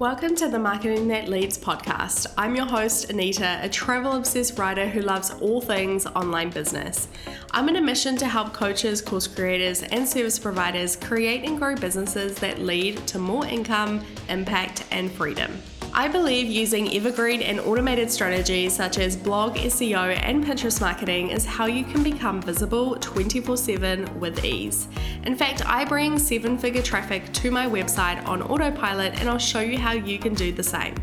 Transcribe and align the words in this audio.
Welcome 0.00 0.34
to 0.36 0.48
the 0.48 0.58
Marketing 0.58 1.08
That 1.08 1.28
Leads 1.28 1.58
podcast. 1.58 2.26
I'm 2.38 2.56
your 2.56 2.64
host, 2.64 3.10
Anita, 3.10 3.60
a 3.62 3.68
travel 3.68 4.12
obsessed 4.12 4.58
writer 4.58 4.88
who 4.88 5.02
loves 5.02 5.28
all 5.42 5.60
things 5.60 6.06
online 6.06 6.48
business. 6.48 7.08
I'm 7.50 7.68
on 7.68 7.76
a 7.76 7.82
mission 7.82 8.16
to 8.16 8.26
help 8.26 8.54
coaches, 8.54 9.02
course 9.02 9.26
creators, 9.26 9.82
and 9.82 10.08
service 10.08 10.38
providers 10.38 10.96
create 10.96 11.44
and 11.44 11.58
grow 11.58 11.74
businesses 11.76 12.36
that 12.36 12.60
lead 12.60 13.06
to 13.08 13.18
more 13.18 13.44
income, 13.44 14.02
impact, 14.30 14.86
and 14.90 15.12
freedom. 15.12 15.60
I 15.92 16.06
believe 16.06 16.46
using 16.46 16.94
evergreen 16.94 17.42
and 17.42 17.58
automated 17.58 18.12
strategies 18.12 18.74
such 18.74 18.98
as 18.98 19.16
blog, 19.16 19.56
SEO, 19.56 20.16
and 20.22 20.44
Pinterest 20.44 20.80
marketing 20.80 21.30
is 21.30 21.44
how 21.44 21.66
you 21.66 21.84
can 21.84 22.04
become 22.04 22.40
visible 22.40 22.96
24 22.96 23.56
7 23.56 24.20
with 24.20 24.44
ease. 24.44 24.86
In 25.24 25.34
fact, 25.34 25.66
I 25.66 25.84
bring 25.84 26.16
seven 26.18 26.56
figure 26.56 26.82
traffic 26.82 27.32
to 27.32 27.50
my 27.50 27.66
website 27.66 28.24
on 28.28 28.40
autopilot, 28.42 29.20
and 29.20 29.28
I'll 29.28 29.38
show 29.38 29.60
you 29.60 29.78
how 29.78 29.92
you 29.92 30.18
can 30.18 30.32
do 30.32 30.52
the 30.52 30.62
same. 30.62 30.94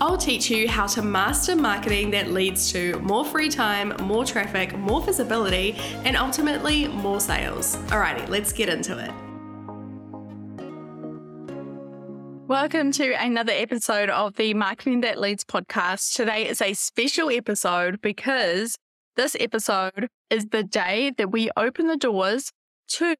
I'll 0.00 0.18
teach 0.18 0.48
you 0.50 0.68
how 0.68 0.86
to 0.88 1.02
master 1.02 1.56
marketing 1.56 2.10
that 2.12 2.30
leads 2.30 2.70
to 2.72 2.98
more 3.00 3.24
free 3.24 3.48
time, 3.48 3.94
more 4.02 4.24
traffic, 4.24 4.76
more 4.76 5.00
visibility, 5.00 5.74
and 6.04 6.16
ultimately 6.16 6.86
more 6.88 7.20
sales. 7.20 7.76
Alrighty, 7.88 8.28
let's 8.28 8.52
get 8.52 8.68
into 8.68 8.98
it. 8.98 9.10
Welcome 12.52 12.92
to 12.92 13.14
another 13.14 13.54
episode 13.54 14.10
of 14.10 14.36
the 14.36 14.52
Marketing 14.52 15.00
That 15.00 15.18
Leads 15.18 15.42
podcast. 15.42 16.14
Today 16.14 16.46
is 16.46 16.60
a 16.60 16.74
special 16.74 17.30
episode 17.30 18.02
because 18.02 18.76
this 19.16 19.34
episode 19.40 20.08
is 20.28 20.48
the 20.48 20.62
day 20.62 21.12
that 21.16 21.32
we 21.32 21.50
open 21.56 21.86
the 21.86 21.96
doors 21.96 22.52
to 22.88 23.16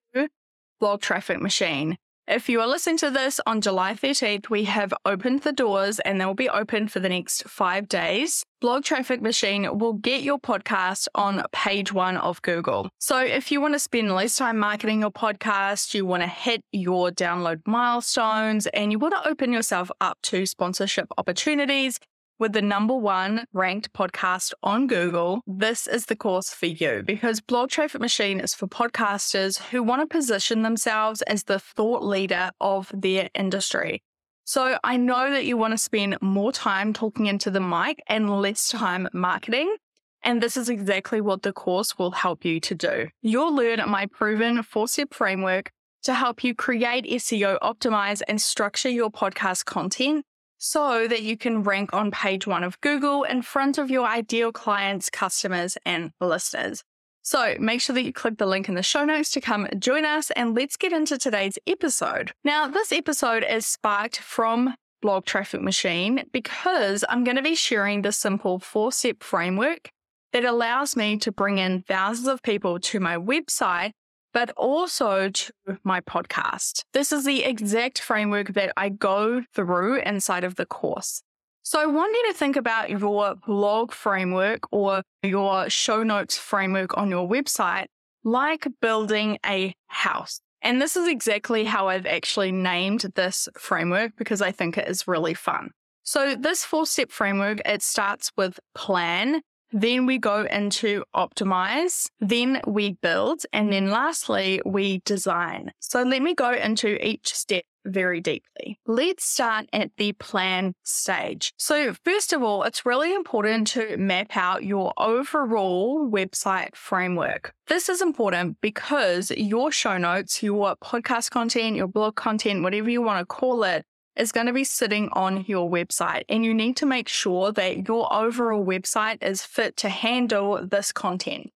Blog 0.81 1.01
Traffic 1.01 1.41
Machine. 1.41 1.97
If 2.29 2.49
you 2.49 2.61
are 2.61 2.69
listening 2.69 2.99
to 2.99 3.11
this 3.11 3.41
on 3.49 3.61
July 3.61 3.95
13th, 3.95 4.49
we 4.49 4.63
have 4.65 4.95
opened 5.05 5.43
the 5.43 5.51
doors 5.51 5.99
and 5.99 6.21
they 6.21 6.25
will 6.25 6.35
be 6.35 6.49
open 6.49 6.87
for 6.87 7.01
the 7.01 7.09
next 7.09 7.43
five 7.49 7.89
days. 7.89 8.45
Blog 8.61 8.85
Traffic 8.85 9.21
Machine 9.21 9.77
will 9.77 9.95
get 9.95 10.23
your 10.23 10.39
podcast 10.39 11.09
on 11.17 11.43
page 11.51 11.93
one 11.93 12.17
of 12.17 12.41
Google. 12.43 12.89
So 13.01 13.19
if 13.19 13.51
you 13.51 13.61
want 13.61 13.75
to 13.75 13.81
spend 13.81 14.15
less 14.15 14.37
time 14.37 14.57
marketing 14.57 15.01
your 15.01 15.11
podcast, 15.11 15.95
you 15.95 16.07
want 16.07 16.23
to 16.23 16.29
hit 16.29 16.63
your 16.71 17.11
download 17.11 17.61
milestones, 17.67 18.69
and 18.69 18.93
you 18.93 19.01
want 19.01 19.15
to 19.15 19.29
open 19.29 19.53
yourself 19.53 19.91
up 20.01 20.17
to 20.23 20.47
sponsorship 20.47 21.09
opportunities, 21.19 21.99
with 22.43 22.55
the 22.55 22.61
number 22.61 22.97
one 22.97 23.47
ranked 23.53 23.93
podcast 23.93 24.53
on 24.65 24.89
Google, 24.89 25.43
this 25.47 25.87
is 25.87 26.07
the 26.07 26.17
course 26.17 26.53
for 26.53 26.67
you 26.67 27.05
because 27.07 27.41
Blog 27.41 27.71
Traffic 27.71 28.01
Machine 28.01 28.41
is 28.41 28.53
for 28.53 28.67
podcasters 28.67 29.63
who 29.67 29.81
want 29.81 30.03
to 30.03 30.13
position 30.13 30.63
themselves 30.63 31.23
as 31.23 31.45
the 31.45 31.61
thought 31.61 32.03
leader 32.03 32.51
of 32.61 32.91
their 32.93 33.31
industry. 33.37 34.03
So 34.43 34.77
I 34.83 34.97
know 34.97 35.31
that 35.31 35.45
you 35.45 35.57
want 35.57 35.71
to 35.71 35.79
spend 35.79 36.19
more 36.21 36.51
time 36.51 36.93
talking 36.93 37.27
into 37.27 37.49
the 37.49 37.61
mic 37.61 38.03
and 38.09 38.29
less 38.29 38.69
time 38.71 39.09
marketing. 39.13 39.77
And 40.25 40.43
this 40.43 40.57
is 40.57 40.69
exactly 40.69 41.21
what 41.21 41.43
the 41.43 41.53
course 41.53 41.97
will 41.97 42.11
help 42.11 42.45
you 42.45 42.59
to 42.59 42.75
do. 42.75 43.09
You'll 43.21 43.55
learn 43.55 43.89
my 43.89 44.07
proven 44.07 44.65
four 44.65 44.89
step 44.89 45.15
framework 45.15 45.71
to 46.03 46.13
help 46.13 46.43
you 46.43 46.57
create 46.57 47.05
SEO, 47.05 47.61
optimize, 47.61 48.21
and 48.27 48.43
structure 48.43 48.91
your 48.91 49.13
podcast 49.13 49.65
content 49.65 50.25
so 50.65 51.09
that 51.09 51.23
you 51.23 51.37
can 51.37 51.65
rank 51.65 51.93
on 51.93 52.13
page 52.13 52.47
one 52.47 52.63
of 52.63 52.81
Google 52.81 53.25
in 53.25 53.43
front 53.43 53.79
of 53.79 53.91
your 53.91 54.07
ideal 54.07 54.53
clients, 54.53 55.11
customers, 55.11 55.77
and 55.85 56.13
listeners. 56.21 56.85
So 57.23 57.57
make 57.59 57.81
sure 57.81 57.95
that 57.95 58.05
you 58.05 58.13
click 58.13 58.39
the 58.39 58.47
link 58.47 58.69
in 58.69 58.77
the 58.77 58.83
show 58.83 59.05
notes 59.05 59.33
to 59.33 59.41
come 59.41 59.67
join 59.81 60.05
us 60.05 60.31
and 60.31 60.55
let's 60.55 60.77
get 60.77 60.93
into 60.93 61.19
today's 61.19 61.59
episode. 61.67 62.31
Now, 62.45 62.69
this 62.69 62.93
episode 62.93 63.43
is 63.43 63.67
sparked 63.67 64.19
from 64.19 64.77
Blog 65.01 65.25
Traffic 65.25 65.63
Machine 65.63 66.27
because 66.33 67.05
I'm 67.09 67.25
going 67.25 67.37
to 67.37 67.43
be 67.43 67.57
sharing 67.57 68.03
the 68.03 68.13
simple 68.13 68.61
four 68.61 68.93
step 68.93 69.25
framework 69.25 69.91
that 70.33 70.45
allows 70.45 70.95
me 70.95 71.17
to 71.19 71.33
bring 71.33 71.59
in 71.59 71.83
thousands 71.83 72.29
of 72.29 72.41
people 72.41 72.79
to 72.79 73.01
my 73.01 73.17
website 73.17 73.91
but 74.33 74.51
also 74.57 75.29
to 75.29 75.53
my 75.85 76.01
podcast. 76.01 76.85
This 76.93 77.13
is 77.13 77.25
the 77.25 77.45
exact 77.45 78.01
framework 78.01 78.55
that 78.55 78.73
I 78.77 78.89
go 78.89 79.43
through 79.55 80.01
inside 80.01 80.45
of 80.45 80.57
the 80.57 80.67
course. 80.67 81.23
So 81.63 81.81
I 81.81 81.87
want 81.87 82.13
you 82.13 82.33
to 82.33 82.39
think 82.39 82.57
about 82.57 82.91
your 82.91 83.37
blog 83.47 83.93
framework 83.93 84.65
or 84.73 85.03
your 85.23 85.71
show 85.71 86.03
notes 86.03 86.37
framework 86.37 86.97
on 86.99 87.09
your 87.09 87.29
website 87.29 87.87
like 88.25 88.67
building 88.81 89.39
a 89.47 89.75
house. 89.87 90.41
And 90.63 90.81
this 90.81 90.97
is 90.97 91.09
exactly 91.09 91.65
how 91.65 91.89
I've 91.89 92.07
actually 92.07 92.53
named 92.53 93.07
this 93.15 93.49
framework 93.59 94.13
because 94.17 94.41
I 94.41 94.53
think 94.53 94.79
it 94.79 94.89
is 94.89 95.09
really 95.09 95.35
fun. 95.35 95.71
So 96.05 96.35
this 96.35 96.65
four 96.65 96.87
step 96.87 97.11
framework, 97.11 97.61
it 97.65 97.83
starts 97.83 98.33
with 98.37 98.59
plan, 98.75 99.43
then 99.73 100.07
we 100.07 100.19
go 100.19 100.45
into 100.45 101.05
optimize, 101.15 102.09
then 102.21 102.61
we 102.67 102.93
build, 103.03 103.45
and 103.53 103.73
then 103.73 103.91
lastly, 103.91 104.61
we 104.65 105.01
design. 105.05 105.73
So 105.81 106.03
let 106.03 106.23
me 106.23 106.35
go 106.35 106.53
into 106.53 107.05
each 107.05 107.35
step 107.35 107.65
very 107.85 108.21
deeply. 108.21 108.79
Let's 108.87 109.25
start 109.25 109.67
at 109.73 109.91
the 109.97 110.13
plan 110.13 110.75
stage. 110.83 111.53
So, 111.57 111.95
first 112.05 112.33
of 112.33 112.43
all, 112.43 112.63
it's 112.63 112.87
really 112.87 113.15
important 113.15 113.67
to 113.69 113.97
map 113.97 114.37
out 114.37 114.65
your 114.65 114.93
overall 114.97 116.09
website 116.09 116.77
framework. 116.77 117.53
This 117.69 117.89
is 117.89 118.03
important 118.03 118.61
because 118.61 119.31
your 119.33 119.73
show 119.73 119.99
notes, 119.99 120.43
your 120.43 120.77
podcast 120.77 121.31
content, 121.31 121.77
your 121.77 121.89
blog 121.89 122.15
content, 122.15 122.63
whatever 122.63 122.91
you 122.91 123.03
want 123.03 123.21
to 123.21 123.27
call 123.27 123.65
it, 123.65 123.85
is 124.17 124.33
going 124.33 124.47
to 124.47 124.53
be 124.53 124.65
sitting 124.65 125.09
on 125.13 125.45
your 125.47 125.71
website. 125.71 126.25
And 126.29 126.45
you 126.45 126.55
need 126.55 126.77
to 126.79 126.87
make 126.87 127.09
sure 127.09 127.53
that 127.53 127.89
your 127.89 128.13
overall 128.13 128.65
website 128.65 129.23
is 129.23 129.43
fit 129.43 129.77
to 129.79 129.89
handle 129.89 130.67
this 130.67 130.93
content. 130.93 131.51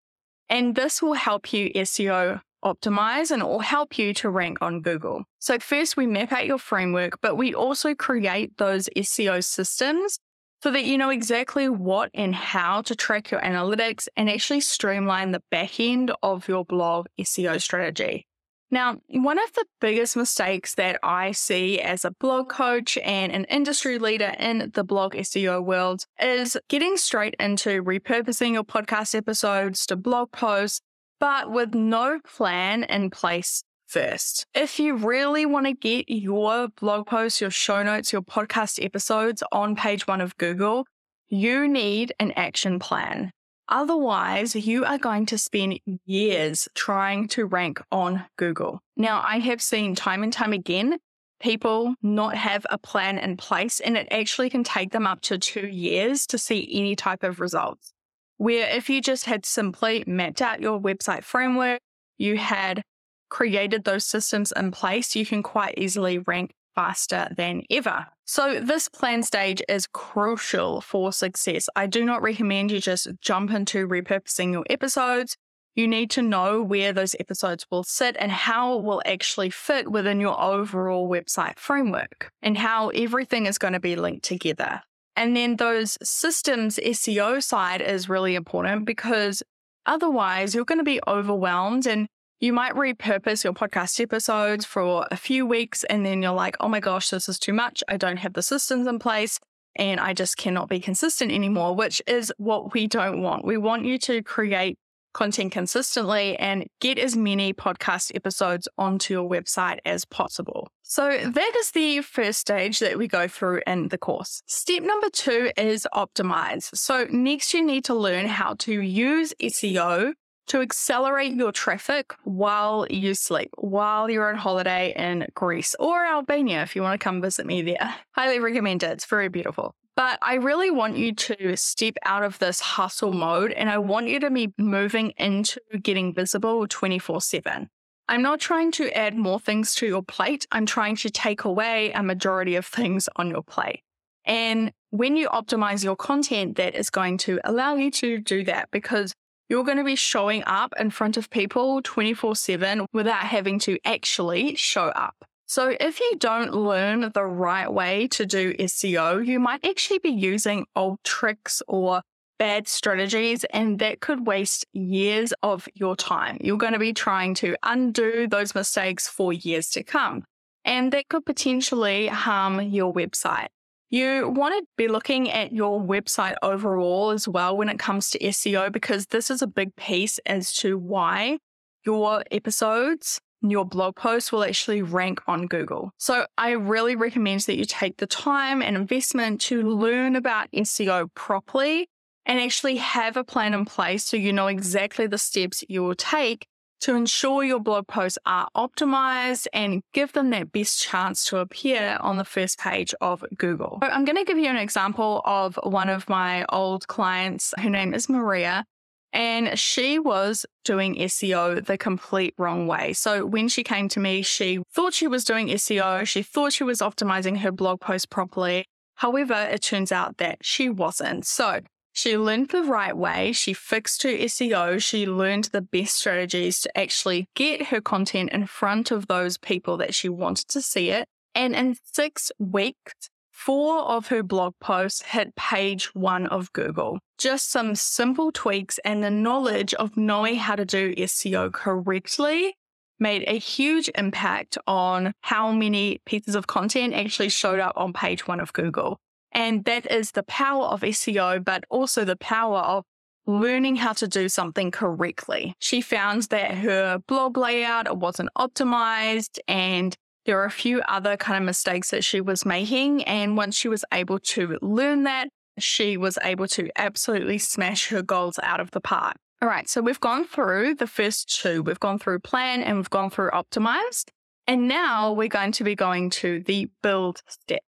And 0.48 0.74
this 0.74 1.02
will 1.02 1.14
help 1.14 1.52
you 1.52 1.70
SEO 1.70 2.40
optimize 2.64 3.30
and 3.30 3.42
it 3.42 3.46
will 3.46 3.60
help 3.60 3.98
you 3.98 4.14
to 4.14 4.30
rank 4.30 4.58
on 4.60 4.80
Google. 4.80 5.24
So, 5.38 5.58
first, 5.58 5.96
we 5.96 6.06
map 6.06 6.32
out 6.32 6.46
your 6.46 6.58
framework, 6.58 7.20
but 7.20 7.36
we 7.36 7.54
also 7.54 7.94
create 7.94 8.56
those 8.58 8.88
SEO 8.96 9.44
systems 9.44 10.18
so 10.62 10.70
that 10.70 10.84
you 10.84 10.98
know 10.98 11.10
exactly 11.10 11.68
what 11.68 12.10
and 12.14 12.34
how 12.34 12.82
to 12.82 12.96
track 12.96 13.30
your 13.30 13.40
analytics 13.40 14.08
and 14.16 14.28
actually 14.28 14.60
streamline 14.60 15.32
the 15.32 15.42
back 15.50 15.78
end 15.78 16.12
of 16.22 16.48
your 16.48 16.64
blog 16.64 17.06
SEO 17.20 17.60
strategy. 17.60 18.26
Now, 18.70 18.96
one 19.08 19.38
of 19.38 19.52
the 19.52 19.64
biggest 19.80 20.16
mistakes 20.16 20.74
that 20.74 20.98
I 21.02 21.32
see 21.32 21.80
as 21.80 22.04
a 22.04 22.10
blog 22.10 22.48
coach 22.48 22.98
and 22.98 23.30
an 23.32 23.44
industry 23.44 23.98
leader 23.98 24.34
in 24.38 24.72
the 24.74 24.82
blog 24.82 25.14
SEO 25.14 25.64
world 25.64 26.04
is 26.20 26.56
getting 26.68 26.96
straight 26.96 27.36
into 27.38 27.82
repurposing 27.82 28.54
your 28.54 28.64
podcast 28.64 29.14
episodes 29.14 29.86
to 29.86 29.96
blog 29.96 30.32
posts, 30.32 30.80
but 31.20 31.52
with 31.52 31.74
no 31.74 32.18
plan 32.26 32.82
in 32.84 33.10
place 33.10 33.62
first. 33.86 34.46
If 34.52 34.80
you 34.80 34.96
really 34.96 35.46
want 35.46 35.66
to 35.66 35.72
get 35.72 36.06
your 36.08 36.68
blog 36.68 37.06
posts, 37.06 37.40
your 37.40 37.50
show 37.50 37.84
notes, 37.84 38.12
your 38.12 38.22
podcast 38.22 38.84
episodes 38.84 39.44
on 39.52 39.76
page 39.76 40.08
one 40.08 40.20
of 40.20 40.36
Google, 40.38 40.86
you 41.28 41.68
need 41.68 42.12
an 42.18 42.32
action 42.32 42.80
plan. 42.80 43.30
Otherwise, 43.68 44.54
you 44.54 44.84
are 44.84 44.98
going 44.98 45.26
to 45.26 45.36
spend 45.36 45.80
years 46.04 46.68
trying 46.74 47.26
to 47.28 47.44
rank 47.46 47.82
on 47.90 48.24
Google. 48.36 48.80
Now, 48.96 49.22
I 49.26 49.38
have 49.40 49.60
seen 49.60 49.94
time 49.94 50.22
and 50.22 50.32
time 50.32 50.52
again 50.52 50.98
people 51.40 51.94
not 52.02 52.34
have 52.34 52.66
a 52.70 52.78
plan 52.78 53.18
in 53.18 53.36
place, 53.36 53.80
and 53.80 53.96
it 53.96 54.08
actually 54.10 54.50
can 54.50 54.64
take 54.64 54.92
them 54.92 55.06
up 55.06 55.20
to 55.22 55.38
two 55.38 55.66
years 55.66 56.26
to 56.26 56.38
see 56.38 56.68
any 56.72 56.96
type 56.96 57.22
of 57.22 57.40
results. 57.40 57.92
Where 58.38 58.68
if 58.68 58.88
you 58.90 59.00
just 59.00 59.24
had 59.26 59.46
simply 59.46 60.04
mapped 60.06 60.42
out 60.42 60.60
your 60.60 60.80
website 60.80 61.24
framework, 61.24 61.80
you 62.18 62.36
had 62.36 62.82
created 63.28 63.84
those 63.84 64.04
systems 64.04 64.52
in 64.54 64.70
place, 64.70 65.16
you 65.16 65.26
can 65.26 65.42
quite 65.42 65.74
easily 65.76 66.18
rank 66.18 66.52
faster 66.76 67.28
than 67.36 67.62
ever. 67.70 68.06
So, 68.24 68.60
this 68.60 68.88
plan 68.88 69.24
stage 69.24 69.60
is 69.68 69.88
crucial 69.88 70.80
for 70.80 71.12
success. 71.12 71.68
I 71.74 71.86
do 71.86 72.04
not 72.04 72.22
recommend 72.22 72.70
you 72.70 72.80
just 72.80 73.08
jump 73.20 73.50
into 73.50 73.88
repurposing 73.88 74.52
your 74.52 74.64
episodes. 74.70 75.36
You 75.74 75.88
need 75.88 76.10
to 76.12 76.22
know 76.22 76.62
where 76.62 76.92
those 76.92 77.16
episodes 77.18 77.66
will 77.70 77.84
sit 77.84 78.16
and 78.18 78.30
how 78.30 78.78
it 78.78 78.84
will 78.84 79.02
actually 79.04 79.50
fit 79.50 79.90
within 79.90 80.20
your 80.20 80.40
overall 80.40 81.08
website 81.08 81.58
framework 81.58 82.30
and 82.40 82.56
how 82.56 82.88
everything 82.90 83.46
is 83.46 83.58
going 83.58 83.74
to 83.74 83.80
be 83.80 83.96
linked 83.96 84.24
together. 84.24 84.82
And 85.16 85.36
then 85.36 85.56
those 85.56 85.98
systems 86.02 86.78
SEO 86.78 87.42
side 87.42 87.80
is 87.80 88.08
really 88.08 88.34
important 88.34 88.84
because 88.84 89.42
otherwise 89.86 90.54
you're 90.54 90.64
going 90.64 90.78
to 90.78 90.84
be 90.84 91.00
overwhelmed 91.06 91.86
and 91.86 92.08
you 92.40 92.52
might 92.52 92.74
repurpose 92.74 93.44
your 93.44 93.52
podcast 93.52 94.00
episodes 94.00 94.64
for 94.64 95.06
a 95.10 95.16
few 95.16 95.46
weeks 95.46 95.84
and 95.84 96.04
then 96.04 96.22
you're 96.22 96.32
like, 96.32 96.56
oh 96.60 96.68
my 96.68 96.80
gosh, 96.80 97.10
this 97.10 97.28
is 97.28 97.38
too 97.38 97.52
much. 97.52 97.82
I 97.88 97.96
don't 97.96 98.18
have 98.18 98.34
the 98.34 98.42
systems 98.42 98.86
in 98.86 98.98
place 98.98 99.40
and 99.76 100.00
I 100.00 100.12
just 100.12 100.36
cannot 100.36 100.68
be 100.68 100.80
consistent 100.80 101.32
anymore, 101.32 101.74
which 101.74 102.02
is 102.06 102.32
what 102.38 102.74
we 102.74 102.86
don't 102.86 103.22
want. 103.22 103.44
We 103.44 103.56
want 103.56 103.84
you 103.84 103.98
to 104.00 104.22
create 104.22 104.78
content 105.16 105.50
consistently 105.50 106.36
and 106.36 106.66
get 106.80 106.98
as 106.98 107.16
many 107.16 107.54
podcast 107.54 108.14
episodes 108.14 108.68
onto 108.76 109.14
your 109.14 109.28
website 109.28 109.78
as 109.86 110.04
possible. 110.04 110.68
So, 110.82 111.08
that 111.08 111.52
is 111.56 111.70
the 111.70 112.02
first 112.02 112.38
stage 112.38 112.80
that 112.80 112.98
we 112.98 113.08
go 113.08 113.26
through 113.26 113.62
in 113.66 113.88
the 113.88 113.96
course. 113.96 114.42
Step 114.46 114.82
number 114.82 115.08
two 115.08 115.50
is 115.56 115.88
optimize. 115.94 116.64
So, 116.76 117.06
next 117.10 117.54
you 117.54 117.64
need 117.64 117.86
to 117.86 117.94
learn 117.94 118.26
how 118.26 118.54
to 118.60 118.80
use 118.82 119.32
SEO 119.40 120.12
to 120.46 120.60
accelerate 120.60 121.34
your 121.34 121.52
traffic 121.52 122.14
while 122.24 122.86
you 122.88 123.14
sleep, 123.14 123.50
while 123.56 124.08
you're 124.08 124.28
on 124.28 124.36
holiday 124.36 124.92
in 124.96 125.26
Greece 125.34 125.74
or 125.78 126.04
Albania 126.04 126.62
if 126.62 126.76
you 126.76 126.82
want 126.82 126.98
to 126.98 127.04
come 127.04 127.20
visit 127.20 127.46
me 127.46 127.62
there. 127.62 127.94
Highly 128.12 128.38
recommend 128.38 128.82
it. 128.82 128.90
It's 128.90 129.06
very 129.06 129.28
beautiful. 129.28 129.74
But 129.96 130.18
I 130.20 130.34
really 130.34 130.70
want 130.70 130.98
you 130.98 131.14
to 131.14 131.56
step 131.56 131.96
out 132.04 132.22
of 132.22 132.38
this 132.38 132.60
hustle 132.60 133.12
mode 133.12 133.52
and 133.52 133.70
I 133.70 133.78
want 133.78 134.08
you 134.08 134.20
to 134.20 134.30
be 134.30 134.52
moving 134.58 135.10
into 135.16 135.58
getting 135.82 136.12
visible 136.12 136.66
24 136.68 137.22
7. 137.22 137.68
I'm 138.08 138.22
not 138.22 138.38
trying 138.38 138.70
to 138.72 138.90
add 138.96 139.16
more 139.16 139.40
things 139.40 139.74
to 139.76 139.86
your 139.86 140.02
plate. 140.02 140.46
I'm 140.52 140.66
trying 140.66 140.96
to 140.96 141.10
take 141.10 141.44
away 141.44 141.90
a 141.92 142.02
majority 142.02 142.54
of 142.54 142.66
things 142.66 143.08
on 143.16 143.30
your 143.30 143.42
plate. 143.42 143.80
And 144.24 144.72
when 144.90 145.16
you 145.16 145.28
optimize 145.28 145.82
your 145.82 145.96
content, 145.96 146.56
that 146.56 146.74
is 146.74 146.90
going 146.90 147.18
to 147.18 147.40
allow 147.44 147.74
you 147.74 147.90
to 147.92 148.18
do 148.18 148.44
that 148.44 148.70
because 148.70 149.12
you're 149.48 149.64
going 149.64 149.78
to 149.78 149.84
be 149.84 149.96
showing 149.96 150.42
up 150.46 150.72
in 150.78 150.90
front 150.90 151.16
of 151.16 151.30
people 151.30 151.80
24 151.82 152.36
7 152.36 152.86
without 152.92 153.24
having 153.24 153.58
to 153.60 153.78
actually 153.84 154.54
show 154.56 154.88
up. 154.88 155.24
So, 155.48 155.76
if 155.78 156.00
you 156.00 156.16
don't 156.18 156.52
learn 156.52 157.12
the 157.14 157.24
right 157.24 157.72
way 157.72 158.08
to 158.08 158.26
do 158.26 158.52
SEO, 158.54 159.24
you 159.24 159.38
might 159.38 159.64
actually 159.64 160.00
be 160.00 160.10
using 160.10 160.66
old 160.74 160.98
tricks 161.04 161.62
or 161.68 162.02
bad 162.38 162.66
strategies, 162.66 163.44
and 163.44 163.78
that 163.78 164.00
could 164.00 164.26
waste 164.26 164.66
years 164.72 165.32
of 165.42 165.68
your 165.74 165.94
time. 165.94 166.38
You're 166.40 166.58
going 166.58 166.72
to 166.72 166.78
be 166.78 166.92
trying 166.92 167.34
to 167.36 167.56
undo 167.62 168.26
those 168.26 168.54
mistakes 168.54 169.06
for 169.06 169.32
years 169.32 169.70
to 169.70 169.84
come, 169.84 170.24
and 170.64 170.92
that 170.92 171.08
could 171.08 171.24
potentially 171.24 172.08
harm 172.08 172.60
your 172.60 172.92
website. 172.92 173.48
You 173.90 174.28
want 174.28 174.54
to 174.58 174.66
be 174.76 174.88
looking 174.88 175.30
at 175.30 175.52
your 175.52 175.80
website 175.80 176.34
overall 176.42 177.10
as 177.10 177.28
well 177.28 177.56
when 177.56 177.68
it 177.68 177.78
comes 177.78 178.10
to 178.10 178.18
SEO, 178.18 178.72
because 178.72 179.06
this 179.06 179.30
is 179.30 179.42
a 179.42 179.46
big 179.46 179.76
piece 179.76 180.18
as 180.26 180.52
to 180.54 180.76
why 180.76 181.38
your 181.84 182.24
episodes 182.32 183.20
and 183.42 183.52
your 183.52 183.64
blog 183.64 183.94
post 183.94 184.32
will 184.32 184.42
actually 184.42 184.82
rank 184.82 185.20
on 185.28 185.46
Google. 185.46 185.92
So 185.98 186.26
I 186.36 186.50
really 186.50 186.96
recommend 186.96 187.42
that 187.42 187.56
you 187.56 187.64
take 187.64 187.98
the 187.98 188.06
time 188.06 188.60
and 188.60 188.76
investment 188.76 189.40
to 189.42 189.62
learn 189.62 190.16
about 190.16 190.50
SEO 190.52 191.08
properly 191.14 191.88
and 192.24 192.40
actually 192.40 192.76
have 192.76 193.16
a 193.16 193.22
plan 193.22 193.54
in 193.54 193.64
place 193.64 194.04
so 194.04 194.16
you 194.16 194.32
know 194.32 194.48
exactly 194.48 195.06
the 195.06 195.18
steps 195.18 195.62
you 195.68 195.84
will 195.84 195.94
take 195.94 196.48
to 196.80 196.94
ensure 196.94 197.42
your 197.42 197.60
blog 197.60 197.86
posts 197.86 198.18
are 198.26 198.48
optimized 198.56 199.46
and 199.52 199.82
give 199.92 200.12
them 200.12 200.30
that 200.30 200.52
best 200.52 200.82
chance 200.82 201.24
to 201.26 201.38
appear 201.38 201.98
on 202.00 202.16
the 202.16 202.24
first 202.24 202.58
page 202.58 202.94
of 203.00 203.24
Google. 203.36 203.78
So 203.82 203.88
I'm 203.88 204.04
going 204.04 204.16
to 204.16 204.24
give 204.24 204.38
you 204.38 204.48
an 204.48 204.56
example 204.56 205.22
of 205.24 205.58
one 205.62 205.88
of 205.88 206.08
my 206.08 206.44
old 206.50 206.86
clients. 206.88 207.54
Her 207.58 207.70
name 207.70 207.94
is 207.94 208.08
Maria. 208.08 208.64
And 209.12 209.58
she 209.58 209.98
was 209.98 210.44
doing 210.64 210.96
SEO 210.96 211.64
the 211.64 211.78
complete 211.78 212.34
wrong 212.36 212.66
way. 212.66 212.92
So 212.92 213.24
when 213.24 213.48
she 213.48 213.62
came 213.62 213.88
to 213.90 214.00
me, 214.00 214.20
she 214.20 214.60
thought 214.70 214.92
she 214.92 215.06
was 215.06 215.24
doing 215.24 215.48
SEO. 215.48 216.06
She 216.06 216.22
thought 216.22 216.52
she 216.52 216.64
was 216.64 216.80
optimizing 216.80 217.38
her 217.38 217.50
blog 217.50 217.80
post 217.80 218.10
properly. 218.10 218.66
However, 218.96 219.34
it 219.34 219.62
turns 219.62 219.90
out 219.90 220.18
that 220.18 220.38
she 220.42 220.68
wasn't. 220.68 221.26
So 221.26 221.60
she 221.96 222.18
learned 222.18 222.50
the 222.50 222.62
right 222.62 222.94
way. 222.94 223.32
She 223.32 223.54
fixed 223.54 224.02
her 224.02 224.10
SEO. 224.10 224.82
She 224.82 225.06
learned 225.06 225.44
the 225.44 225.62
best 225.62 225.96
strategies 225.96 226.60
to 226.60 226.78
actually 226.78 227.26
get 227.34 227.68
her 227.68 227.80
content 227.80 228.32
in 228.32 228.46
front 228.46 228.90
of 228.90 229.06
those 229.06 229.38
people 229.38 229.78
that 229.78 229.94
she 229.94 230.10
wanted 230.10 230.46
to 230.48 230.60
see 230.60 230.90
it. 230.90 231.08
And 231.34 231.56
in 231.56 231.76
six 231.90 232.30
weeks, 232.38 232.92
Four 233.30 233.80
of 233.80 234.06
her 234.06 234.22
blog 234.22 234.54
posts 234.60 235.02
hit 235.02 235.36
page 235.36 235.94
one 235.94 236.26
of 236.26 236.50
Google. 236.54 236.98
Just 237.18 237.50
some 237.50 237.74
simple 237.74 238.32
tweaks 238.32 238.80
and 238.82 239.04
the 239.04 239.10
knowledge 239.10 239.74
of 239.74 239.94
knowing 239.94 240.36
how 240.36 240.56
to 240.56 240.64
do 240.64 240.94
SEO 240.94 241.52
correctly 241.52 242.56
made 242.98 243.24
a 243.26 243.38
huge 243.38 243.90
impact 243.94 244.56
on 244.66 245.12
how 245.20 245.52
many 245.52 246.00
pieces 246.06 246.34
of 246.34 246.46
content 246.46 246.94
actually 246.94 247.28
showed 247.28 247.60
up 247.60 247.74
on 247.76 247.92
page 247.92 248.26
one 248.26 248.40
of 248.40 248.54
Google. 248.54 248.98
And 249.36 249.66
that 249.66 249.88
is 249.90 250.12
the 250.12 250.22
power 250.22 250.64
of 250.64 250.80
SEO, 250.80 251.44
but 251.44 251.64
also 251.68 252.06
the 252.06 252.16
power 252.16 252.60
of 252.60 252.84
learning 253.26 253.76
how 253.76 253.92
to 253.92 254.08
do 254.08 254.30
something 254.30 254.70
correctly. 254.70 255.54
She 255.58 255.82
found 255.82 256.22
that 256.24 256.54
her 256.54 257.00
blog 257.06 257.36
layout 257.36 257.98
wasn't 257.98 258.30
optimized 258.38 259.38
and 259.46 259.94
there 260.24 260.36
were 260.36 260.46
a 260.46 260.50
few 260.50 260.80
other 260.88 261.18
kind 261.18 261.36
of 261.36 261.44
mistakes 261.44 261.90
that 261.90 262.02
she 262.02 262.20
was 262.20 262.46
making. 262.46 263.04
And 263.04 263.36
once 263.36 263.54
she 263.54 263.68
was 263.68 263.84
able 263.92 264.18
to 264.20 264.58
learn 264.62 265.02
that, 265.02 265.28
she 265.58 265.98
was 265.98 266.18
able 266.22 266.48
to 266.48 266.70
absolutely 266.76 267.36
smash 267.36 267.88
her 267.88 268.02
goals 268.02 268.38
out 268.42 268.58
of 268.58 268.70
the 268.70 268.80
park. 268.80 269.16
All 269.42 269.48
right, 269.48 269.68
so 269.68 269.82
we've 269.82 270.00
gone 270.00 270.24
through 270.24 270.76
the 270.76 270.86
first 270.86 271.40
two. 271.40 271.62
We've 271.62 271.78
gone 271.78 271.98
through 271.98 272.20
plan 272.20 272.62
and 272.62 272.78
we've 272.78 272.90
gone 272.90 273.10
through 273.10 273.30
optimized. 273.32 274.08
And 274.46 274.66
now 274.66 275.12
we're 275.12 275.28
going 275.28 275.52
to 275.52 275.64
be 275.64 275.74
going 275.74 276.08
to 276.10 276.40
the 276.40 276.70
build 276.82 277.22
step. 277.28 277.60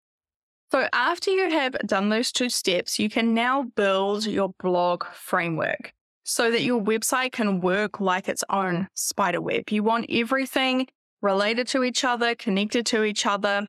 So 0.71 0.87
after 0.91 1.31
you 1.31 1.49
have 1.49 1.77
done 1.85 2.09
those 2.09 2.31
two 2.31 2.49
steps, 2.49 2.99
you 2.99 3.09
can 3.09 3.33
now 3.33 3.63
build 3.63 4.25
your 4.25 4.53
blog 4.59 5.05
framework 5.13 5.93
so 6.23 6.51
that 6.51 6.63
your 6.63 6.81
website 6.81 7.31
can 7.31 7.61
work 7.61 8.01
like 8.01 8.27
its 8.27 8.43
own 8.49 8.89
spider 8.93 9.39
web. 9.39 9.69
You 9.69 9.83
want 9.83 10.07
everything 10.09 10.87
related 11.21 11.67
to 11.67 11.83
each 11.83 12.03
other, 12.03 12.35
connected 12.35 12.85
to 12.87 13.03
each 13.03 13.25
other. 13.25 13.65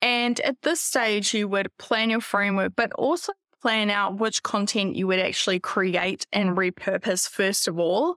And 0.00 0.38
at 0.40 0.62
this 0.62 0.80
stage, 0.80 1.34
you 1.34 1.48
would 1.48 1.76
plan 1.78 2.10
your 2.10 2.20
framework, 2.20 2.74
but 2.76 2.92
also 2.92 3.32
plan 3.60 3.90
out 3.90 4.18
which 4.18 4.44
content 4.44 4.94
you 4.94 5.08
would 5.08 5.18
actually 5.18 5.58
create 5.58 6.26
and 6.32 6.56
repurpose 6.56 7.28
first 7.28 7.66
of 7.66 7.78
all 7.78 8.16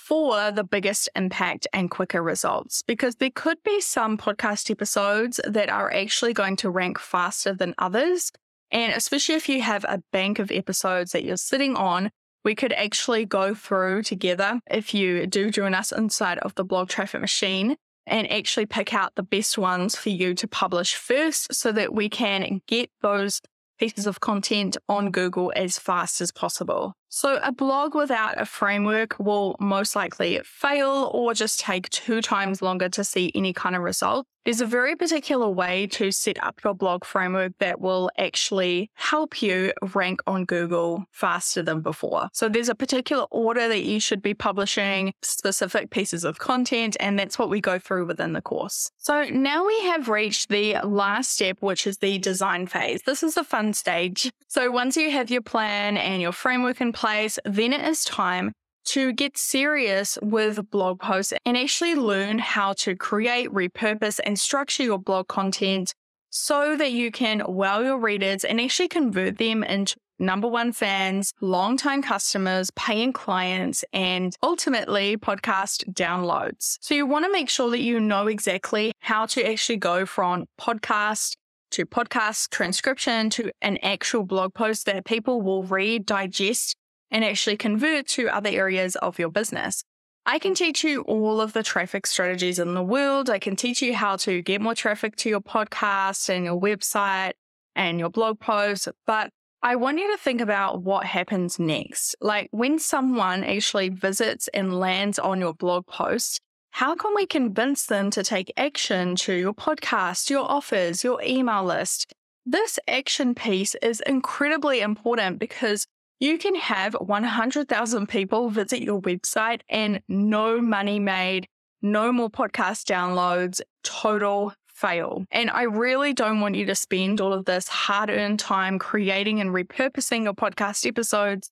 for 0.00 0.50
the 0.50 0.64
biggest 0.64 1.08
impact 1.14 1.66
and 1.72 1.90
quicker 1.90 2.22
results. 2.22 2.82
Because 2.82 3.16
there 3.16 3.30
could 3.30 3.62
be 3.62 3.80
some 3.80 4.16
podcast 4.16 4.70
episodes 4.70 5.40
that 5.46 5.68
are 5.68 5.92
actually 5.92 6.32
going 6.32 6.56
to 6.56 6.70
rank 6.70 6.98
faster 6.98 7.54
than 7.54 7.74
others. 7.78 8.32
And 8.70 8.92
especially 8.92 9.34
if 9.34 9.48
you 9.48 9.62
have 9.62 9.84
a 9.84 10.02
bank 10.10 10.38
of 10.38 10.50
episodes 10.50 11.12
that 11.12 11.24
you're 11.24 11.36
sitting 11.36 11.76
on, 11.76 12.10
we 12.44 12.54
could 12.54 12.72
actually 12.72 13.26
go 13.26 13.54
through 13.54 14.02
together 14.02 14.60
if 14.70 14.94
you 14.94 15.26
do 15.26 15.50
join 15.50 15.74
us 15.74 15.92
inside 15.92 16.38
of 16.38 16.54
the 16.54 16.64
blog 16.64 16.88
traffic 16.88 17.20
machine 17.20 17.76
and 18.06 18.30
actually 18.32 18.66
pick 18.66 18.94
out 18.94 19.14
the 19.14 19.22
best 19.22 19.58
ones 19.58 19.94
for 19.94 20.08
you 20.08 20.34
to 20.34 20.48
publish 20.48 20.94
first 20.94 21.54
so 21.54 21.70
that 21.72 21.94
we 21.94 22.08
can 22.08 22.62
get 22.66 22.90
those 23.02 23.40
pieces 23.78 24.06
of 24.06 24.20
content 24.20 24.76
on 24.88 25.10
Google 25.10 25.52
as 25.54 25.78
fast 25.78 26.20
as 26.20 26.32
possible. 26.32 26.94
So, 27.12 27.40
a 27.42 27.50
blog 27.50 27.96
without 27.96 28.40
a 28.40 28.46
framework 28.46 29.18
will 29.18 29.56
most 29.58 29.96
likely 29.96 30.40
fail 30.44 31.10
or 31.12 31.34
just 31.34 31.58
take 31.58 31.90
two 31.90 32.22
times 32.22 32.62
longer 32.62 32.88
to 32.88 33.02
see 33.02 33.32
any 33.34 33.52
kind 33.52 33.74
of 33.74 33.82
result. 33.82 34.28
There's 34.44 34.62
a 34.62 34.66
very 34.66 34.96
particular 34.96 35.50
way 35.50 35.86
to 35.88 36.10
set 36.12 36.42
up 36.42 36.60
your 36.64 36.72
blog 36.72 37.04
framework 37.04 37.52
that 37.58 37.78
will 37.78 38.10
actually 38.16 38.90
help 38.94 39.42
you 39.42 39.72
rank 39.92 40.20
on 40.26 40.46
Google 40.46 41.04
faster 41.10 41.62
than 41.62 41.80
before. 41.80 42.30
So, 42.32 42.48
there's 42.48 42.68
a 42.68 42.76
particular 42.76 43.24
order 43.32 43.66
that 43.66 43.82
you 43.82 43.98
should 43.98 44.22
be 44.22 44.32
publishing 44.32 45.12
specific 45.20 45.90
pieces 45.90 46.22
of 46.22 46.38
content, 46.38 46.96
and 47.00 47.18
that's 47.18 47.40
what 47.40 47.50
we 47.50 47.60
go 47.60 47.80
through 47.80 48.06
within 48.06 48.34
the 48.34 48.40
course. 48.40 48.92
So, 48.98 49.24
now 49.24 49.66
we 49.66 49.80
have 49.82 50.08
reached 50.08 50.48
the 50.48 50.76
last 50.84 51.32
step, 51.32 51.58
which 51.60 51.88
is 51.88 51.98
the 51.98 52.18
design 52.18 52.68
phase. 52.68 53.02
This 53.04 53.24
is 53.24 53.34
the 53.34 53.44
fun 53.44 53.72
stage. 53.72 54.30
So, 54.46 54.70
once 54.70 54.96
you 54.96 55.10
have 55.10 55.28
your 55.28 55.42
plan 55.42 55.96
and 55.96 56.22
your 56.22 56.32
framework 56.32 56.80
in 56.80 56.92
place, 57.00 57.38
then 57.46 57.72
it 57.72 57.80
is 57.80 58.04
time 58.04 58.52
to 58.84 59.12
get 59.12 59.38
serious 59.38 60.18
with 60.20 60.70
blog 60.70 61.00
posts 61.00 61.32
and 61.46 61.56
actually 61.56 61.94
learn 61.94 62.38
how 62.38 62.74
to 62.74 62.94
create, 62.94 63.48
repurpose, 63.50 64.20
and 64.24 64.38
structure 64.38 64.82
your 64.82 64.98
blog 64.98 65.26
content 65.28 65.94
so 66.28 66.76
that 66.76 66.92
you 66.92 67.10
can 67.10 67.42
wow 67.46 67.80
your 67.80 67.98
readers 67.98 68.44
and 68.44 68.60
actually 68.60 68.88
convert 68.88 69.38
them 69.38 69.64
into 69.64 69.96
number 70.18 70.46
one 70.46 70.72
fans, 70.72 71.32
long-time 71.40 72.02
customers, 72.02 72.70
paying 72.76 73.12
clients, 73.12 73.82
and 73.94 74.36
ultimately 74.42 75.16
podcast 75.16 75.90
downloads. 75.94 76.76
So 76.82 76.94
you 76.94 77.06
want 77.06 77.24
to 77.24 77.32
make 77.32 77.48
sure 77.48 77.70
that 77.70 77.80
you 77.80 77.98
know 77.98 78.26
exactly 78.26 78.92
how 79.00 79.24
to 79.26 79.42
actually 79.50 79.78
go 79.78 80.04
from 80.04 80.44
podcast 80.60 81.32
to 81.70 81.86
podcast 81.86 82.50
transcription 82.50 83.30
to 83.30 83.50
an 83.62 83.78
actual 83.82 84.24
blog 84.24 84.52
post 84.54 84.86
that 84.86 85.04
people 85.04 85.40
will 85.40 85.62
read, 85.62 86.04
digest, 86.04 86.76
and 87.10 87.24
actually 87.24 87.56
convert 87.56 88.06
to 88.08 88.28
other 88.28 88.50
areas 88.50 88.96
of 88.96 89.18
your 89.18 89.30
business. 89.30 89.82
I 90.26 90.38
can 90.38 90.54
teach 90.54 90.84
you 90.84 91.02
all 91.02 91.40
of 91.40 91.54
the 91.54 91.62
traffic 91.62 92.06
strategies 92.06 92.58
in 92.58 92.74
the 92.74 92.82
world. 92.82 93.30
I 93.30 93.38
can 93.38 93.56
teach 93.56 93.82
you 93.82 93.94
how 93.94 94.16
to 94.16 94.42
get 94.42 94.60
more 94.60 94.74
traffic 94.74 95.16
to 95.16 95.28
your 95.28 95.40
podcast 95.40 96.28
and 96.28 96.44
your 96.44 96.60
website 96.60 97.32
and 97.74 97.98
your 97.98 98.10
blog 98.10 98.38
posts, 98.38 98.88
but 99.06 99.30
I 99.62 99.76
want 99.76 99.98
you 99.98 100.10
to 100.10 100.18
think 100.18 100.40
about 100.40 100.82
what 100.82 101.04
happens 101.04 101.58
next. 101.58 102.16
Like 102.20 102.48
when 102.50 102.78
someone 102.78 103.44
actually 103.44 103.90
visits 103.90 104.48
and 104.54 104.78
lands 104.78 105.18
on 105.18 105.40
your 105.40 105.54
blog 105.54 105.86
post, 105.86 106.40
how 106.70 106.94
can 106.94 107.14
we 107.14 107.26
convince 107.26 107.86
them 107.86 108.10
to 108.10 108.22
take 108.22 108.52
action 108.56 109.16
to 109.16 109.34
your 109.34 109.52
podcast, 109.52 110.30
your 110.30 110.50
offers, 110.50 111.02
your 111.02 111.20
email 111.22 111.64
list? 111.64 112.12
This 112.46 112.78
action 112.88 113.34
piece 113.34 113.74
is 113.82 114.00
incredibly 114.06 114.80
important 114.80 115.38
because 115.38 115.86
you 116.20 116.36
can 116.36 116.54
have 116.54 116.92
100,000 116.94 118.06
people 118.06 118.50
visit 118.50 118.82
your 118.82 119.00
website 119.00 119.62
and 119.70 120.02
no 120.06 120.60
money 120.60 120.98
made, 120.98 121.48
no 121.80 122.12
more 122.12 122.28
podcast 122.28 122.84
downloads, 122.84 123.62
total 123.82 124.52
fail. 124.66 125.24
And 125.30 125.50
I 125.50 125.62
really 125.62 126.12
don't 126.12 126.40
want 126.40 126.56
you 126.56 126.66
to 126.66 126.74
spend 126.74 127.22
all 127.22 127.32
of 127.32 127.46
this 127.46 127.68
hard 127.68 128.10
earned 128.10 128.38
time 128.38 128.78
creating 128.78 129.40
and 129.40 129.50
repurposing 129.50 130.24
your 130.24 130.34
podcast 130.34 130.86
episodes 130.86 131.50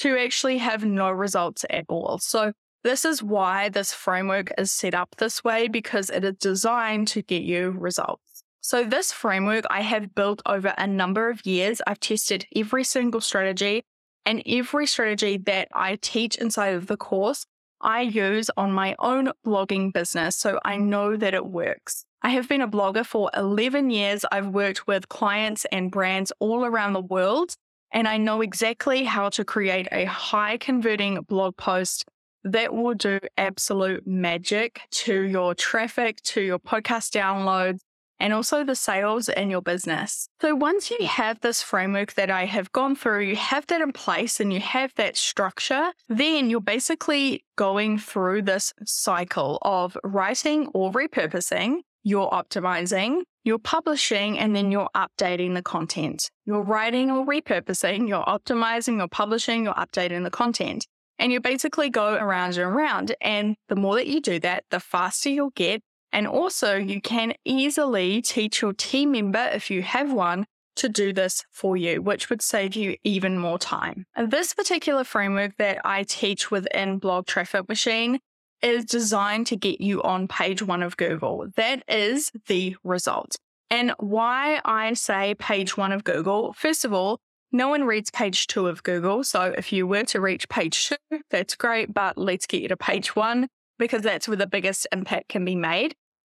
to 0.00 0.18
actually 0.18 0.58
have 0.58 0.84
no 0.84 1.10
results 1.10 1.64
at 1.70 1.86
all. 1.88 2.18
So, 2.18 2.52
this 2.82 3.04
is 3.04 3.22
why 3.22 3.68
this 3.68 3.92
framework 3.92 4.52
is 4.56 4.70
set 4.70 4.94
up 4.94 5.14
this 5.18 5.44
way 5.44 5.68
because 5.68 6.08
it 6.08 6.24
is 6.24 6.36
designed 6.40 7.08
to 7.08 7.20
get 7.20 7.42
you 7.42 7.70
results. 7.70 8.42
So, 8.62 8.84
this 8.84 9.12
framework 9.12 9.64
I 9.70 9.80
have 9.80 10.14
built 10.14 10.40
over 10.46 10.74
a 10.76 10.86
number 10.86 11.28
of 11.28 11.44
years. 11.44 11.82
I've 11.86 12.00
tested 12.00 12.46
every 12.54 12.84
single 12.84 13.20
strategy 13.20 13.84
and 14.30 14.44
every 14.46 14.86
strategy 14.86 15.38
that 15.38 15.66
I 15.74 15.96
teach 16.00 16.36
inside 16.36 16.74
of 16.74 16.86
the 16.86 16.96
course, 16.96 17.46
I 17.80 18.02
use 18.02 18.48
on 18.56 18.70
my 18.72 18.94
own 19.00 19.32
blogging 19.44 19.92
business. 19.92 20.36
So, 20.36 20.60
I 20.64 20.76
know 20.76 21.16
that 21.16 21.34
it 21.34 21.46
works. 21.46 22.04
I 22.22 22.28
have 22.30 22.48
been 22.48 22.60
a 22.60 22.68
blogger 22.68 23.04
for 23.04 23.28
11 23.34 23.90
years. 23.90 24.24
I've 24.30 24.46
worked 24.46 24.86
with 24.86 25.08
clients 25.08 25.64
and 25.72 25.90
brands 25.90 26.32
all 26.38 26.64
around 26.64 26.92
the 26.92 27.00
world, 27.00 27.56
and 27.92 28.06
I 28.06 28.18
know 28.18 28.40
exactly 28.40 29.02
how 29.02 29.30
to 29.30 29.44
create 29.44 29.88
a 29.90 30.04
high 30.04 30.58
converting 30.58 31.22
blog 31.22 31.56
post 31.56 32.04
that 32.44 32.72
will 32.72 32.94
do 32.94 33.18
absolute 33.36 34.06
magic 34.06 34.82
to 34.90 35.22
your 35.22 35.56
traffic, 35.56 36.22
to 36.22 36.40
your 36.40 36.60
podcast 36.60 37.10
downloads, 37.10 37.80
and 38.20 38.32
also 38.32 38.62
the 38.62 38.76
sales 38.76 39.28
in 39.28 39.50
your 39.50 39.62
business. 39.62 40.28
So 40.40 40.54
once 40.54 40.90
you 40.90 41.06
have 41.06 41.40
this 41.40 41.62
framework 41.62 42.14
that 42.14 42.30
I 42.30 42.44
have 42.44 42.70
gone 42.70 42.94
through, 42.94 43.22
you 43.22 43.36
have 43.36 43.66
that 43.68 43.80
in 43.80 43.92
place 43.92 44.38
and 44.38 44.52
you 44.52 44.60
have 44.60 44.94
that 44.96 45.16
structure, 45.16 45.92
then 46.08 46.50
you're 46.50 46.60
basically 46.60 47.44
going 47.56 47.98
through 47.98 48.42
this 48.42 48.72
cycle 48.84 49.58
of 49.62 49.96
writing 50.04 50.68
or 50.74 50.92
repurposing 50.92 51.80
you're 52.02 52.30
optimizing, 52.30 53.22
you're 53.44 53.58
publishing, 53.58 54.38
and 54.38 54.54
then 54.56 54.72
you're 54.72 54.88
updating 54.96 55.54
the 55.54 55.62
content. 55.62 56.30
You're 56.44 56.62
writing 56.62 57.10
or 57.10 57.26
repurposing, 57.26 58.08
you're 58.08 58.24
optimizing, 58.24 58.98
you're 58.98 59.08
publishing, 59.08 59.64
you're 59.64 59.74
updating 59.74 60.24
the 60.24 60.30
content. 60.30 60.86
And 61.18 61.30
you 61.32 61.40
basically 61.40 61.90
go 61.90 62.14
around 62.14 62.56
and 62.56 62.72
around. 62.72 63.14
And 63.20 63.56
the 63.68 63.76
more 63.76 63.96
that 63.96 64.06
you 64.06 64.22
do 64.22 64.40
that, 64.40 64.64
the 64.70 64.80
faster 64.80 65.28
you'll 65.28 65.50
get. 65.50 65.82
And 66.12 66.26
also, 66.26 66.76
you 66.76 67.00
can 67.00 67.34
easily 67.44 68.20
teach 68.22 68.62
your 68.62 68.72
team 68.72 69.12
member, 69.12 69.50
if 69.52 69.70
you 69.70 69.82
have 69.82 70.12
one, 70.12 70.46
to 70.76 70.88
do 70.88 71.12
this 71.12 71.44
for 71.50 71.76
you, 71.76 72.00
which 72.00 72.30
would 72.30 72.42
save 72.42 72.74
you 72.74 72.96
even 73.04 73.38
more 73.38 73.58
time. 73.58 74.06
This 74.16 74.54
particular 74.54 75.04
framework 75.04 75.56
that 75.58 75.80
I 75.84 76.04
teach 76.04 76.50
within 76.50 76.98
Blog 76.98 77.26
Traffic 77.26 77.68
Machine 77.68 78.18
is 78.62 78.84
designed 78.84 79.46
to 79.48 79.56
get 79.56 79.80
you 79.80 80.02
on 80.02 80.28
page 80.28 80.62
one 80.62 80.82
of 80.82 80.96
Google. 80.96 81.46
That 81.56 81.82
is 81.88 82.30
the 82.46 82.76
result. 82.84 83.36
And 83.70 83.92
why 83.98 84.60
I 84.64 84.92
say 84.94 85.34
page 85.34 85.76
one 85.76 85.92
of 85.92 86.04
Google, 86.04 86.52
first 86.54 86.84
of 86.84 86.92
all, 86.92 87.20
no 87.52 87.68
one 87.68 87.84
reads 87.84 88.10
page 88.10 88.46
two 88.46 88.66
of 88.68 88.82
Google. 88.82 89.24
So 89.24 89.54
if 89.56 89.72
you 89.72 89.86
were 89.86 90.04
to 90.04 90.20
reach 90.20 90.48
page 90.48 90.88
two, 90.88 91.20
that's 91.30 91.56
great, 91.56 91.92
but 91.92 92.16
let's 92.16 92.46
get 92.46 92.62
you 92.62 92.68
to 92.68 92.76
page 92.76 93.16
one 93.16 93.48
because 93.78 94.02
that's 94.02 94.28
where 94.28 94.36
the 94.36 94.46
biggest 94.46 94.86
impact 94.92 95.28
can 95.28 95.44
be 95.44 95.56
made. 95.56 95.94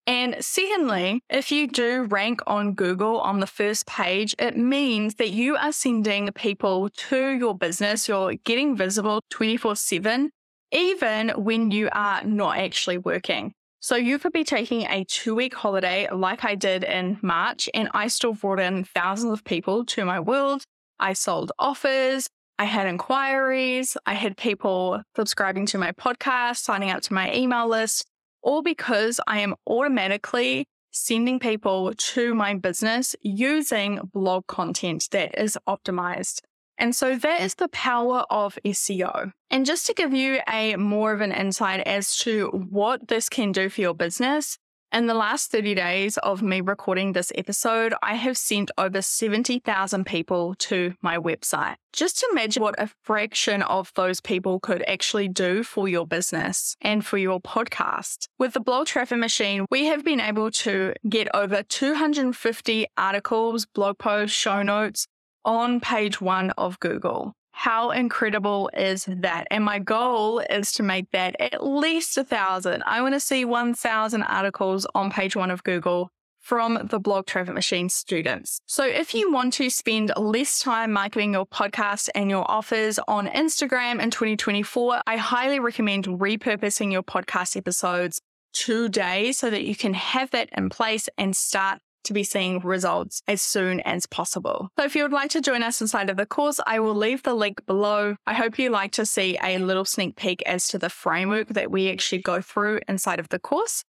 And 0.07 0.37
secondly, 0.41 1.23
if 1.31 1.53
you 1.53 1.69
do 1.69 2.05
rank 2.05 2.41
on 2.47 2.75
Google 2.75 3.21
on 3.21 3.39
the 3.39 3.47
first 3.47 3.87
page, 3.87 4.35
it 4.39 4.57
means 4.57 5.15
that 5.17 5.31
you 5.31 5.57
are 5.57 5.71
sending 5.71 6.31
people 6.33 6.89
to 6.89 7.31
your 7.31 7.57
business, 7.57 8.09
you're 8.09 8.35
getting 8.35 8.77
visible 8.77 9.21
24 9.31 9.77
7 9.77 10.31
even 10.73 11.29
when 11.31 11.71
you 11.71 11.89
are 11.93 12.25
not 12.25 12.59
actually 12.59 12.99
working. 12.99 13.53
So 13.81 13.97
you 13.97 14.19
could 14.19 14.33
be 14.33 14.45
taking 14.45 14.83
a 14.83 15.05
two 15.05 15.35
week 15.35 15.55
holiday 15.55 16.09
like 16.13 16.45
I 16.45 16.55
did 16.55 16.85
in 16.85 17.19
March, 17.21 17.69
and 17.75 17.89
I 17.93 18.09
still 18.09 18.33
brought 18.33 18.61
in 18.61 18.85
thousands 18.85 19.33
of 19.33 19.45
people 19.45 19.85
to 19.87 20.05
my 20.05 20.21
world. 20.21 20.65
I 20.99 21.15
sold 21.15 21.53
offers, 21.59 22.29
I 22.59 22.65
had 22.65 22.87
inquiries, 22.87 23.97
I 24.07 24.15
had 24.15 24.37
people 24.37 25.03
subscribing 25.17 25.67
to 25.67 25.79
my 25.79 25.93
podcast, 25.93 26.59
signing 26.59 26.91
up 26.91 27.03
to 27.03 27.13
my 27.13 27.35
email 27.35 27.69
list, 27.69 28.05
all 28.43 28.63
because 28.63 29.21
I 29.27 29.41
am 29.41 29.55
automatically 29.67 30.67
sending 30.91 31.39
people 31.39 31.93
to 31.97 32.35
my 32.35 32.55
business 32.55 33.17
using 33.23 34.01
blog 34.13 34.47
content 34.47 35.09
that 35.11 35.39
is 35.39 35.59
optimized. 35.67 36.41
And 36.79 36.95
so 36.95 37.17
that 37.17 37.41
is 37.41 37.55
the 37.55 37.69
power 37.69 38.25
of 38.31 38.59
SEO. 38.65 39.33
And 39.51 39.67
just 39.67 39.87
to 39.87 39.95
give 39.95 40.13
you 40.13 40.41
a 40.49 40.77
more 40.77 41.13
of 41.13 41.21
an 41.21 41.33
insight 41.33 41.87
as 41.87 42.17
to 42.19 42.49
what 42.49 43.09
this 43.09 43.29
can 43.29 43.53
do 43.53 43.69
for 43.69 43.81
your 43.81 43.95
business, 43.95 44.59
in 44.93 45.07
the 45.07 45.15
last 45.15 45.51
30 45.51 45.75
days 45.75 46.19
of 46.19 46.43
me 46.43 46.61
recording 46.61 47.13
this 47.13 47.33
episode, 47.35 47.95
I 48.03 48.15
have 48.15 48.37
sent 48.37 48.71
over 48.77 49.01
70,000 49.01 50.05
people 50.05 50.55
to 50.57 50.95
my 51.01 51.17
website. 51.17 51.77
Just 51.93 52.25
imagine 52.31 52.63
what 52.63 52.75
a 52.79 52.91
fraction 53.03 53.63
of 53.63 53.91
those 53.95 54.21
people 54.21 54.61
could 54.61 54.83
actually 54.87 55.29
do 55.29 55.63
for 55.63 55.89
your 55.89 56.07
business 56.07 56.77
and 56.81 57.05
for 57.05 57.19
your 57.19 57.41
podcast. 57.41 58.27
With 58.39 58.53
the 58.53 58.61
Blog 58.61 58.87
Traffic 58.87 59.19
Machine, 59.19 59.67
we 59.71 59.87
have 59.87 60.05
been 60.05 60.21
able 60.21 60.51
to 60.51 60.95
get 61.09 61.29
over 61.35 61.63
250 61.63 62.87
articles, 62.97 63.67
blog 63.67 63.99
posts, 63.99 64.37
show 64.37 64.63
notes, 64.63 65.07
on 65.45 65.81
page 65.81 66.21
one 66.21 66.51
of 66.53 66.79
Google. 66.81 67.35
How 67.53 67.91
incredible 67.91 68.71
is 68.77 69.05
that? 69.07 69.47
And 69.51 69.65
my 69.65 69.79
goal 69.79 70.41
is 70.41 70.73
to 70.73 70.83
make 70.83 71.11
that 71.13 71.37
at 71.39 71.65
least 71.65 72.19
a 72.19 72.25
thousand. 72.25 72.83
I 72.87 73.01
want 73.03 73.15
to 73.15 73.21
see 73.21 73.45
1,000 73.45 74.23
articles 74.23 74.87
on 74.95 75.11
page 75.11 75.37
one 75.37 75.51
of 75.51 75.63
Google 75.63 76.11
from 76.41 76.89
the 76.91 76.99
Blog 76.99 77.27
Traffic 77.27 77.55
Machine 77.55 77.89
students. 77.89 78.61
So 78.67 78.85
if 78.85 79.15
you 79.15 79.31
want 79.31 79.53
to 79.55 79.71
spend 79.71 80.13
less 80.17 80.59
time 80.59 80.93
marketing 80.93 81.35
your 81.35 81.47
podcast 81.47 82.09
and 82.17 82.29
your 82.29 82.51
offers 82.51 82.99
on 83.07 83.29
Instagram 83.29 84.03
in 84.03 84.11
2024, 84.11 85.03
I 85.07 85.17
highly 85.17 85.61
recommend 85.61 86.07
repurposing 86.07 86.91
your 86.91 87.05
podcast 87.05 87.57
episodes 87.57 88.21
today 88.53 89.31
so 89.33 89.51
that 89.51 89.65
you 89.65 89.77
can 89.77 89.95
have 89.95 90.31
that 90.33 90.49
in 90.57 90.69
place 90.69 91.09
and 91.17 91.37
start 91.37 91.79
to 92.05 92.13
be 92.13 92.25
seeing 92.25 92.61
results 92.61 93.23
as 93.27 93.43
soon 93.43 93.81
as 93.81 94.07
possible. 94.07 94.71
So 94.79 94.85
if 94.85 94.97
you 94.97 95.03
would 95.03 95.13
like 95.13 95.31
to 95.31 95.41
join 95.41 95.63
us 95.63 95.81
inside 95.81 96.11
of 96.11 96.17
the 96.17 96.27
course, 96.27 96.61
I 96.67 96.81
will 96.81 96.95
leave 96.95 97.23
the 97.23 97.35
link 97.35 97.65
below. 97.67 98.17
I 98.27 98.35
hope 98.35 98.59
you 98.59 98.71
like 98.71 98.93
to 98.93 99.07
see 99.07 99.39
a 99.43 99.59
little 99.59 99.85
sneak 99.85 100.17
peek 100.17 100.43
as 100.47 100.69
to 100.69 100.79
the 100.79 100.91
framework 100.91 101.49
that 101.49 101.71
we 101.71 101.91
actually 101.91 102.23
go 102.23 102.41
through 102.41 102.81
inside 102.89 103.21
of 103.21 103.29
the 103.29 103.39
course. 103.39 103.85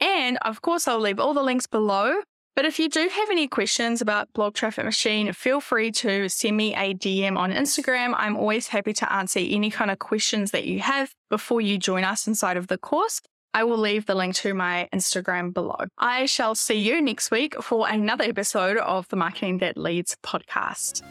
And 0.00 0.38
of 0.42 0.62
course, 0.62 0.86
I'll 0.86 1.00
leave 1.00 1.20
all 1.20 1.34
the 1.34 1.42
links 1.42 1.66
below. 1.66 2.20
But 2.54 2.64
if 2.64 2.78
you 2.78 2.88
do 2.88 3.06
have 3.06 3.30
any 3.30 3.48
questions 3.48 4.00
about 4.00 4.32
Blog 4.32 4.54
Traffic 4.54 4.86
Machine, 4.86 5.30
feel 5.34 5.60
free 5.60 5.90
to 5.92 6.30
send 6.30 6.56
me 6.56 6.74
a 6.74 6.94
DM 6.94 7.36
on 7.36 7.52
Instagram. 7.52 8.14
I'm 8.16 8.34
always 8.34 8.68
happy 8.68 8.94
to 8.94 9.12
answer 9.12 9.40
any 9.40 9.70
kind 9.70 9.90
of 9.90 9.98
questions 9.98 10.52
that 10.52 10.64
you 10.64 10.80
have 10.80 11.12
before 11.28 11.60
you 11.60 11.76
join 11.76 12.02
us 12.02 12.26
inside 12.26 12.56
of 12.56 12.68
the 12.68 12.78
course. 12.78 13.20
I 13.56 13.64
will 13.64 13.78
leave 13.78 14.04
the 14.04 14.14
link 14.14 14.34
to 14.34 14.52
my 14.52 14.86
Instagram 14.92 15.54
below. 15.54 15.78
I 15.96 16.26
shall 16.26 16.54
see 16.54 16.74
you 16.74 17.00
next 17.00 17.30
week 17.30 17.54
for 17.62 17.88
another 17.88 18.24
episode 18.24 18.76
of 18.76 19.08
the 19.08 19.16
Marketing 19.16 19.56
That 19.58 19.78
Leads 19.78 20.14
podcast. 20.22 21.02